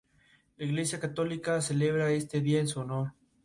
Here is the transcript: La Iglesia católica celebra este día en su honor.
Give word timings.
La 0.57 0.65
Iglesia 0.65 0.99
católica 0.99 1.61
celebra 1.61 2.09
este 2.11 2.41
día 2.41 2.59
en 2.59 2.67
su 2.67 2.79
honor. 2.79 3.13